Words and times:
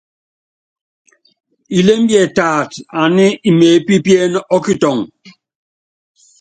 Ilémbie 1.77 2.21
taata, 2.35 2.77
ani 3.01 3.25
imeépípíene 3.49 4.39
ɔ́kitɔŋɔ. 4.55 5.05